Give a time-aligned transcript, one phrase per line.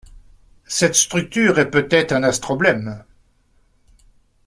[0.65, 3.03] Cette structure est peut-être un astroblème.